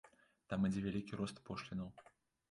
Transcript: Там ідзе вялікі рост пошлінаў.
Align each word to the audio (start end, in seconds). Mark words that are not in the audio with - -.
Там 0.53 0.63
ідзе 0.69 0.81
вялікі 0.85 1.19
рост 1.19 1.41
пошлінаў. 1.49 1.91